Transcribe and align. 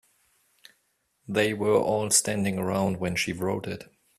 They 1.27 1.53
were 1.53 1.75
all 1.77 2.09
standing 2.09 2.57
around 2.57 2.97
when 2.97 3.15
she 3.15 3.33
wrote 3.33 3.67
it. 3.67 3.83